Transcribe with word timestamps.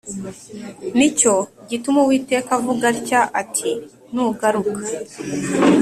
Ni 0.97 1.07
cyo 1.19 1.35
gituma 1.69 1.99
Uwiteka 2.01 2.49
avuga 2.59 2.83
atya 2.93 3.21
ati 3.41 3.71
Nugaruka 4.13 4.79